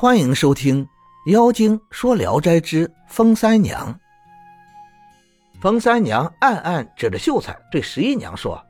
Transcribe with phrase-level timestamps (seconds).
[0.00, 0.86] 欢迎收听
[1.32, 3.92] 《妖精说聊斋之风三娘》。
[5.60, 8.64] 风三娘暗暗指着秀才对十一娘说：“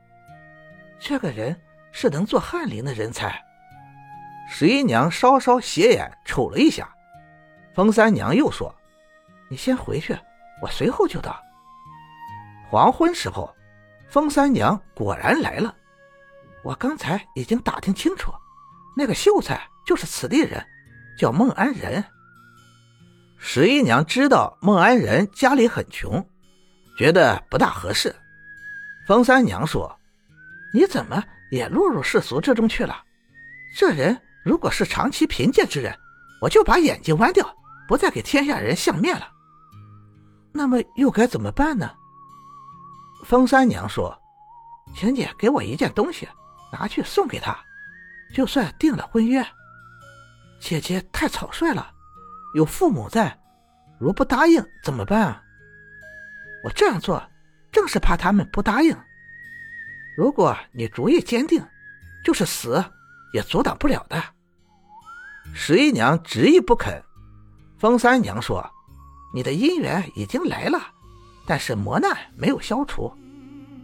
[0.99, 1.55] 这个人
[1.91, 3.39] 是能做翰林的人才。”
[4.49, 6.91] 十一娘稍稍斜眼瞅了一下，
[7.75, 8.73] 风三娘又说
[9.51, 10.17] ：“你先回去，
[10.63, 11.39] 我随后就到。”
[12.71, 13.55] 黄昏时候，
[14.07, 15.75] 风三娘果然来了。
[16.63, 18.31] 我刚才已经打听清楚，
[18.97, 20.65] 那个秀才就是此地人。
[21.19, 22.01] 叫孟安仁。
[23.37, 26.25] 十一娘知道孟安仁家里很穷，
[26.97, 28.15] 觉得不大合适。
[29.05, 29.93] 风三娘说
[30.73, 33.03] ：“你怎么也落入世俗之中去了？
[33.77, 35.93] 这人如果是长期贫贱之人，
[36.41, 37.45] 我就把眼睛剜掉，
[37.85, 39.27] 不再给天下人相面了。
[40.53, 41.91] 那么又该怎么办呢？”
[43.25, 44.17] 风三娘说
[44.95, 46.29] ：“请你给我一件东西，
[46.71, 47.57] 拿去送给他，
[48.33, 49.45] 就算定了婚约。”
[50.59, 51.91] 姐姐太草率了，
[52.53, 53.39] 有父母在，
[53.99, 55.43] 如不答应怎么办啊？
[56.63, 57.23] 我这样做，
[57.71, 58.95] 正是怕他们不答应。
[60.17, 61.65] 如果你主意坚定，
[62.25, 62.83] 就是死
[63.33, 64.21] 也阻挡不了的。
[65.53, 67.01] 十一娘执意不肯。
[67.77, 68.69] 风三娘说
[69.33, 70.77] ：“你的姻缘已经来了，
[71.47, 73.11] 但是磨难没有消除。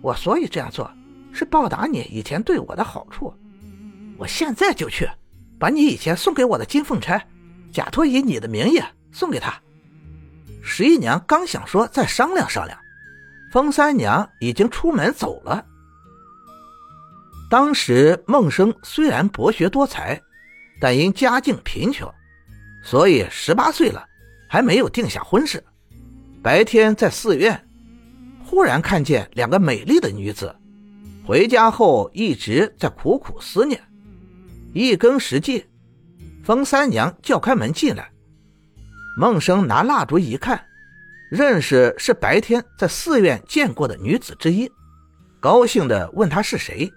[0.02, 0.92] 我所以这样做，
[1.32, 3.34] 是报答你以前对我的好处。
[4.18, 5.10] 我现在就去。”
[5.60, 7.26] 把你以前送给我的金凤钗，
[7.72, 9.54] 假托以你的名义送给他。
[10.62, 12.78] 十一娘刚想说再商量商量，
[13.52, 15.66] 风三娘已经出门走了。
[17.50, 20.20] 当时孟生虽然博学多才，
[20.80, 22.12] 但因家境贫穷，
[22.84, 24.04] 所以十八岁了
[24.50, 25.64] 还没有定下婚事。
[26.42, 27.68] 白天在寺院，
[28.44, 30.54] 忽然看见两个美丽的女子，
[31.26, 33.80] 回家后一直在苦苦思念。
[34.76, 35.66] 一更时尽，
[36.44, 38.12] 风三娘叫开门进来。
[39.18, 40.62] 孟生拿蜡烛一看，
[41.32, 44.70] 认识是白天在寺院见过的女子之一，
[45.40, 46.92] 高兴的问她是谁。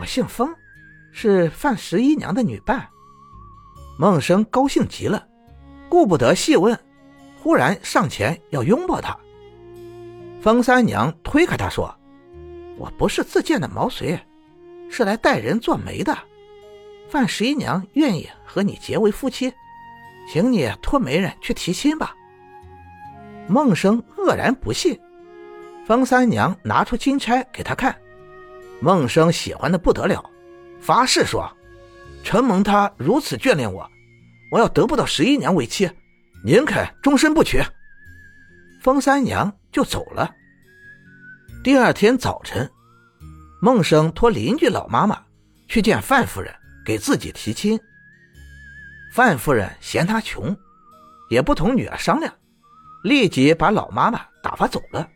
[0.00, 0.48] 我姓风，
[1.12, 2.88] 是范十一娘的女伴。
[3.98, 5.28] 孟生高兴极了，
[5.90, 6.74] 顾不得细问，
[7.36, 9.14] 忽然上前要拥抱她。
[10.40, 11.94] 风三娘推开他说
[12.80, 14.18] ：“我不是自荐的毛遂，
[14.88, 16.16] 是来带人做媒的。”
[17.10, 19.52] 范十一娘愿意和你结为夫妻，
[20.30, 22.14] 请你托媒人去提亲吧。
[23.46, 24.98] 孟生愕然不信，
[25.86, 27.96] 方三娘拿出金钗给他看，
[28.80, 30.22] 孟生喜欢的不得了，
[30.80, 31.50] 发誓说
[32.22, 33.88] ：“承蒙他如此眷恋我，
[34.50, 35.90] 我要得不到十一娘为妻，
[36.44, 37.62] 宁肯终身不娶。”
[38.82, 40.30] 方三娘就走了。
[41.64, 42.70] 第二天早晨，
[43.62, 45.18] 孟生托邻居老妈妈
[45.68, 46.54] 去见范夫人。
[46.88, 47.78] 给自己提亲，
[49.12, 50.56] 范夫人嫌他穷，
[51.28, 52.34] 也不同女儿商量，
[53.04, 55.06] 立即把老妈妈打发走了。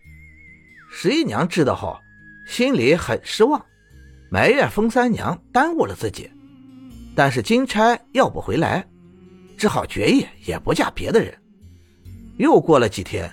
[0.91, 1.99] 十一娘知道后，
[2.47, 3.65] 心里很失望，
[4.31, 6.31] 埋怨风三娘耽误了自己。
[7.17, 8.87] 但是金钗要不回来，
[9.57, 11.35] 只好决意也不嫁别的人。
[12.37, 13.33] 又过了几天，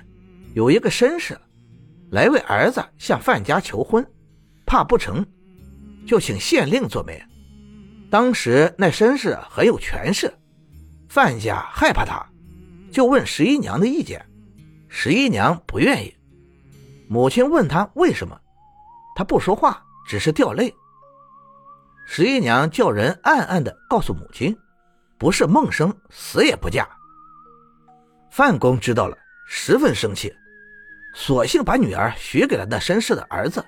[0.54, 1.38] 有一个绅士
[2.10, 4.02] 来为儿子向范家求婚，
[4.66, 5.26] 怕不成，
[6.08, 7.22] 就请县令做媒。
[8.10, 10.34] 当时那绅士很有权势，
[11.08, 12.26] 范家害怕他，
[12.92, 14.26] 就问十一娘的意见。
[14.88, 16.16] 十一娘不愿意。
[17.08, 18.40] 母亲问他为什么，
[19.16, 20.74] 他不说话，只是掉泪。
[22.08, 24.58] 十一娘叫人暗暗的告诉母亲，
[25.20, 26.90] 不是孟生死也不嫁。
[28.32, 29.16] 范公知道了，
[29.48, 30.34] 十分生气，
[31.14, 33.64] 索性把女儿许给了那绅士的儿子，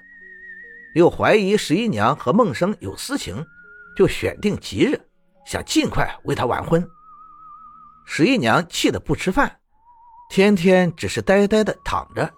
[0.96, 3.46] 又怀疑十一娘和孟生有私情。
[3.96, 5.00] 就选定吉日，
[5.46, 6.88] 想尽快为他完婚。
[8.06, 9.60] 十一娘气得不吃饭，
[10.30, 12.32] 天天只是呆呆的躺着。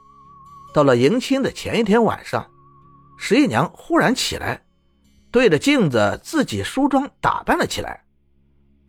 [0.74, 2.50] 到了迎亲的前一天晚上，
[3.18, 4.66] 十一娘忽然起来，
[5.32, 8.04] 对着镜子自己梳妆打扮了起来。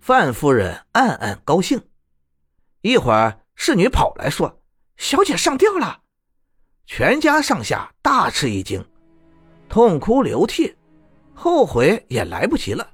[0.01, 1.81] 范夫人暗暗高兴。
[2.83, 4.61] 一会儿，侍女跑来说
[4.97, 6.03] ：“小姐上吊了！”
[6.87, 8.85] 全家上下大吃一惊，
[9.71, 10.77] 痛哭流涕。
[11.35, 12.89] 后悔也来不及了，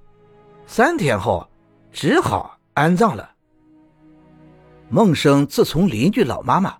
[0.66, 1.46] 三天后，
[1.92, 3.30] 只好安葬了。
[4.88, 6.76] 孟生自从邻居老妈妈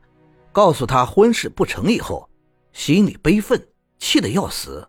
[0.51, 2.29] 告诉他婚事不成以后，
[2.73, 3.63] 心里悲愤，
[3.99, 4.89] 气得要死，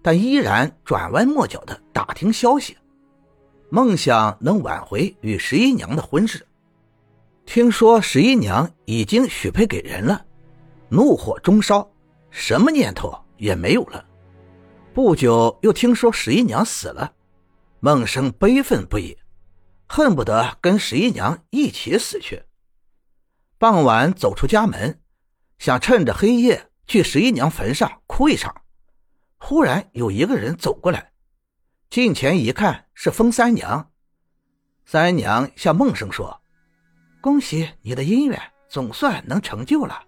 [0.00, 2.76] 但依然转弯抹角的打听消息，
[3.68, 6.46] 梦想能挽回与十一娘的婚事。
[7.44, 10.24] 听说十一娘已经许配给人了，
[10.88, 11.86] 怒火中烧，
[12.30, 14.04] 什么念头也没有了。
[14.98, 17.12] 不久，又听说十一娘死了，
[17.78, 19.16] 孟生悲愤不已，
[19.86, 22.42] 恨不得跟十一娘一起死去。
[23.58, 25.00] 傍晚走出家门，
[25.56, 28.62] 想趁着黑夜去十一娘坟上哭一场。
[29.36, 31.12] 忽然有一个人走过来，
[31.88, 33.92] 近前一看是风三娘。
[34.84, 36.40] 三娘向孟生说
[37.22, 40.02] ：“恭喜你的姻缘总算能成就了。”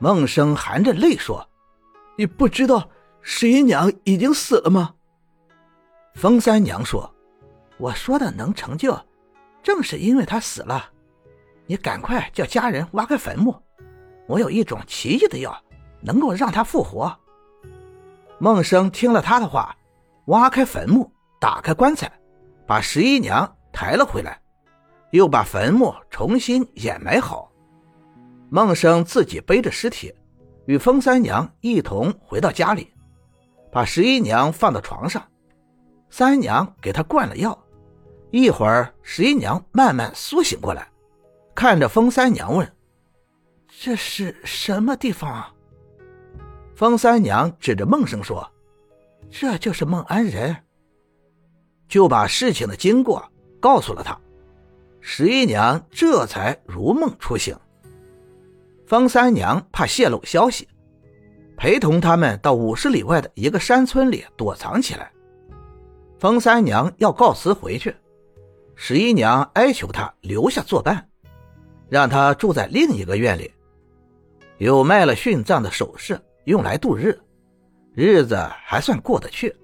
[0.00, 1.46] 孟生含着泪说
[2.16, 2.88] ：“你不知道
[3.26, 4.94] 十一娘已经死了吗？”
[6.14, 7.12] 风三娘说
[7.78, 8.96] ：“我说的能成就，
[9.62, 10.90] 正是因为她死了。
[11.66, 13.56] 你赶快叫家人挖开坟墓，
[14.28, 15.58] 我有一种奇异的药，
[16.02, 17.18] 能够让她复活。”
[18.38, 19.74] 孟生听了他的话，
[20.26, 21.10] 挖开坟墓，
[21.40, 22.12] 打开棺材，
[22.66, 24.38] 把十一娘抬了回来，
[25.12, 27.50] 又把坟墓重新掩埋好。
[28.50, 30.14] 孟生自己背着尸体，
[30.66, 32.92] 与风三娘一同回到家里，
[33.74, 35.20] 把十一娘放到床上，
[36.08, 37.58] 三娘给她灌了药。
[38.30, 40.88] 一会儿，十一娘慢慢苏醒过来，
[41.56, 42.72] 看着风三娘问
[43.66, 45.52] ：“这是什么地方啊？”
[46.76, 48.48] 风三娘指着孟生说
[49.28, 50.56] ：“这就是孟安仁。”
[51.88, 53.28] 就把事情的经过
[53.58, 54.16] 告诉了他。
[55.00, 57.56] 十一娘这才如梦初醒。
[58.86, 60.68] 风三娘怕泄露消息，
[61.56, 65.10] 陪同他们到五十里外的一个山村里躲藏起来。
[66.18, 67.94] 风三娘要告辞回去，
[68.74, 71.08] 十一娘哀求他留下作伴，
[71.88, 73.52] 让他住在另一个院里，
[74.58, 76.20] 有卖了殉葬的首饰。
[76.44, 77.18] 用来度日，
[77.94, 78.36] 日子
[78.66, 79.56] 还算过得去。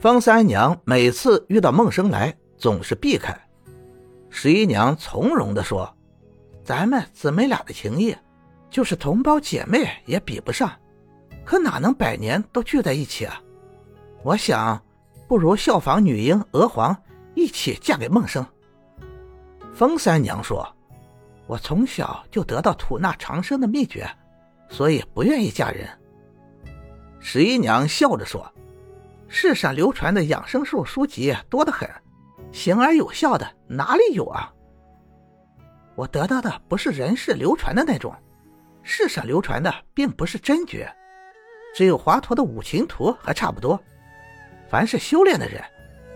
[0.00, 3.32] 方三娘每次遇到孟生来，总是避开。
[4.28, 5.88] 十一娘从容地说
[6.64, 8.12] ：“咱们姊妹俩的情谊，
[8.70, 10.70] 就是同胞姐妹也比不上，
[11.44, 13.40] 可哪能百年都聚在一起啊？
[14.22, 14.82] 我想，
[15.28, 16.96] 不如效仿女婴娥皇，
[17.34, 18.46] 一起嫁给孟生。”
[19.74, 20.66] 风三娘说
[21.46, 24.08] ：“我从小就得到吐纳长生的秘诀。”
[24.68, 25.88] 所以不愿意嫁人。
[27.20, 28.52] 十一娘笑着说
[29.28, 31.88] ：“世上流传的养生术书籍多得很，
[32.50, 34.52] 行而有效的哪里有啊？
[35.94, 38.12] 我得到的不是人世流传的那种，
[38.88, 40.88] 世上流传的并不是真诀，
[41.74, 43.78] 只有华佗的五禽图还差不多。
[44.70, 45.60] 凡是修炼的人，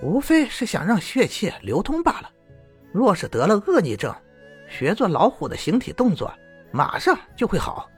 [0.01, 2.31] 无非是想让血气流通罢了。
[2.93, 4.15] 若是得了恶逆症，
[4.69, 6.33] 学做老虎的形体动作，
[6.71, 7.91] 马上就会好。”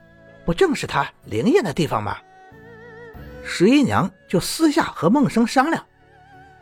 [0.43, 2.17] 不正是他灵验的地方吗？
[3.43, 5.85] 十一娘就私下和孟生商量，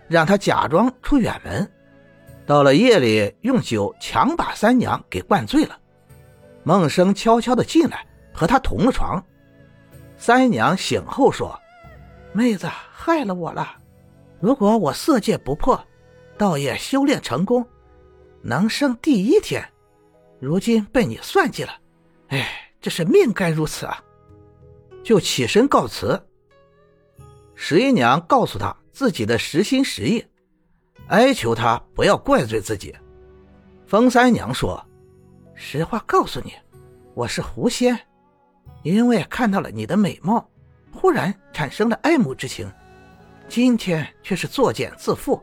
[0.10, 1.68] 让他假装出远门，
[2.46, 5.78] 到了夜里用酒强把三娘给灌醉了。
[6.64, 9.24] 孟生悄悄的进来和他同了床。
[10.18, 11.60] 三娘醒后说
[12.34, 13.78] ：“妹子害了我了。
[14.40, 15.80] 如果我色戒不破，
[16.38, 17.66] 倒也修炼成功，
[18.42, 19.68] 能生第一天。
[20.40, 21.72] 如今被你算计了，
[22.28, 24.04] 哎。”这是命该如此啊！
[25.04, 26.20] 就起身告辞。
[27.54, 30.26] 十一娘告诉他自己的实心实意，
[31.10, 32.96] 哀求他不要怪罪自己。
[33.86, 34.84] 风三娘说
[35.64, 36.56] ：“实话告诉你，
[37.14, 37.98] 我是狐仙，
[38.82, 40.44] 因为看到了你的美貌，
[40.92, 42.70] 忽然产生了爱慕之情，
[43.48, 45.40] 今天却是作茧自缚，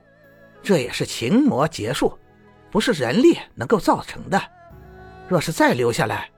[0.60, 2.18] 这也是情魔结束，
[2.68, 4.42] 不是人力能够造成的。
[5.28, 6.28] 若是再留下来。”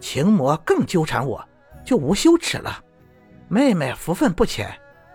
[0.00, 1.42] 情魔更纠缠我，
[1.84, 2.82] 就无羞耻了。
[3.48, 4.70] 妹妹福分不浅，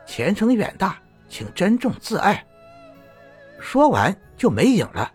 [0.06, 2.46] 前程远大，请珍重自爱。
[3.60, 5.12] 说完就没影了。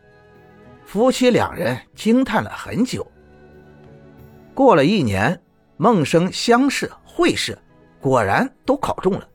[0.86, 3.06] 夫妻两人惊叹了很久。
[4.54, 5.38] 过了一年，
[5.76, 7.58] 孟生乡试、会试，
[8.00, 9.28] 果然都考中了，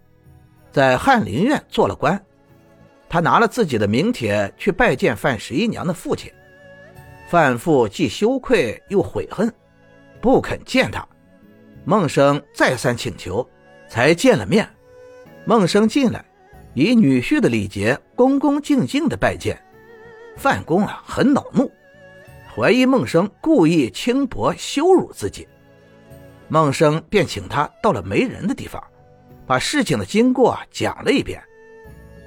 [0.72, 2.20] 在翰林院做了官。
[3.10, 6.32] 他拿了自己的名帖去拜见范十一娘的父亲，
[7.28, 9.54] 范父既羞愧又悔恨。
[10.22, 11.06] 不肯见他，
[11.84, 13.48] 孟生再三请求，
[13.90, 14.68] 才见了面。
[15.44, 16.24] 孟生进来，
[16.74, 19.62] 以女婿的礼节，恭恭敬敬的拜见。
[20.42, 21.72] 范公啊，很恼怒，
[22.52, 25.48] 怀疑孟生故意轻薄羞辱自己。
[26.48, 28.84] 孟生便请他到了没人的地方，
[29.46, 31.40] 把事情的经过讲了一遍。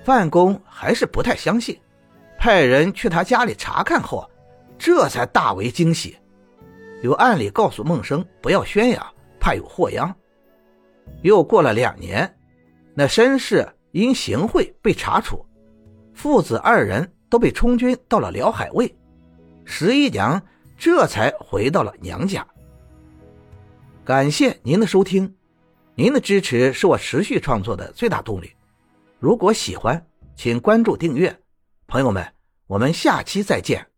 [0.05, 1.77] 范公还是不太相信，
[2.39, 4.31] 派人去他家里查看后，
[4.79, 6.17] 这才大为惊喜。
[7.03, 9.05] 又暗里告诉孟生不要宣扬，
[9.41, 10.15] 怕有祸殃。
[11.23, 12.33] 又过了两年，
[12.95, 15.45] 那绅士因行贿被查处，
[16.15, 18.95] 父子二人都被充军到了辽海卫，
[19.65, 20.41] 十一娘
[20.79, 22.47] 这才回到了娘家。
[24.05, 25.35] 感谢您的收听，
[25.97, 28.53] 您的支持是我持续创作的最大动力。
[29.19, 31.37] 如果喜欢，请关注订阅。
[31.89, 32.25] 朋友们，
[32.69, 33.94] 我们下期再见。